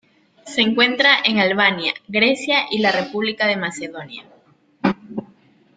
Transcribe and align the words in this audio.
Se 0.47 0.61
encuentra 0.61 1.15
en 1.23 1.37
Albania, 1.37 1.93
Grecia 2.07 2.61
y 2.71 2.79
la 2.79 2.91
República 2.91 3.45
de 3.45 3.55
Macedonia. 3.57 4.23